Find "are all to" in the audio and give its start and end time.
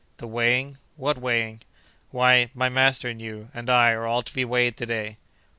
3.91-4.33